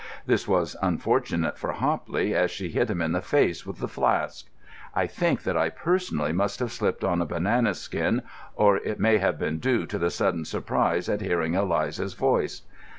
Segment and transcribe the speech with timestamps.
[0.25, 4.47] This was unfortunate for Hopley, as she hit him in the face with the flask.
[4.95, 8.23] I think that I personally must have slipped on a banana skin,
[8.55, 12.63] or it may have been due to the sudden surprise at hearing Eliza's voice.